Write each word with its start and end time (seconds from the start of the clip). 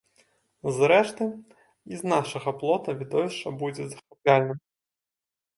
Зрэшты, 0.77 1.27
і 1.95 2.01
з 2.01 2.11
нашага 2.13 2.49
плота 2.63 2.97
відовішча 3.03 3.49
будзе 3.63 3.83
захапляльным. 3.93 4.59